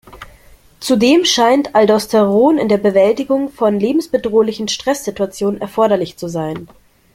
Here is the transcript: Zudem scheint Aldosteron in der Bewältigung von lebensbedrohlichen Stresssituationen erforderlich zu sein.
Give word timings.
Zudem 0.79 1.25
scheint 1.25 1.75
Aldosteron 1.75 2.57
in 2.57 2.67
der 2.69 2.79
Bewältigung 2.79 3.49
von 3.51 3.79
lebensbedrohlichen 3.79 4.67
Stresssituationen 4.67 5.61
erforderlich 5.61 6.17
zu 6.17 6.27
sein. 6.27 6.67